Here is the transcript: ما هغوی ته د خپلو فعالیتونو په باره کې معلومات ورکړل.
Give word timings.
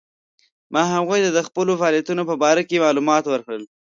ما 0.73 0.81
هغوی 0.93 1.19
ته 1.25 1.29
د 1.33 1.39
خپلو 1.47 1.71
فعالیتونو 1.79 2.21
په 2.29 2.35
باره 2.43 2.63
کې 2.69 2.83
معلومات 2.85 3.23
ورکړل. 3.27 3.63